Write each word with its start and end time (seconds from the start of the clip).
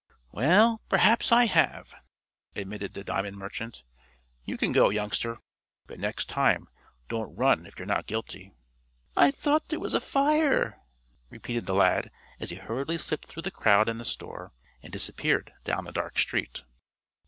"Well, 0.31 0.81
perhaps 0.89 1.31
I 1.31 1.45
have," 1.45 1.93
admitted 2.55 2.95
the 2.95 3.03
diamond 3.03 3.37
merchant. 3.37 3.83
"You 4.45 4.57
can 4.57 4.71
go, 4.71 4.89
youngster, 4.89 5.37
but 5.85 5.99
next 5.99 6.25
time, 6.27 6.69
don't 7.07 7.35
run 7.35 7.67
if 7.67 7.77
you're 7.77 7.85
not 7.85 8.07
guilty." 8.07 8.51
"I 9.15 9.29
thought 9.29 9.69
there 9.69 9.79
was 9.79 9.93
a 9.93 9.99
fire," 10.01 10.81
repeated 11.29 11.67
the 11.67 11.75
lad, 11.75 12.09
as 12.39 12.49
he 12.49 12.55
hurriedly 12.55 12.97
slipped 12.97 13.27
through 13.27 13.43
the 13.43 13.51
crowd 13.51 13.87
in 13.87 13.99
the 13.99 14.03
store, 14.03 14.53
and 14.81 14.91
disappeared 14.91 15.53
down 15.65 15.85
the 15.85 15.91
dark 15.91 16.17
street. 16.17 16.63